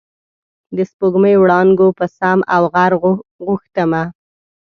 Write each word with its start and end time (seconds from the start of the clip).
د 0.75 0.77
سپوږمۍ 0.89 1.35
وړانګو 1.39 1.87
په 1.97 2.05
سم 2.17 2.39
او 2.55 2.63
غر 2.73 2.91
غوښتمه 3.45 4.03